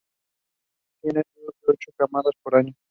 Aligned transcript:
Tienen 1.03 1.21
de 1.35 1.41
dos 1.45 1.53
a 1.67 1.71
ocho 1.73 1.91
camadas 1.95 2.33
por 2.41 2.55
año. 2.55 2.73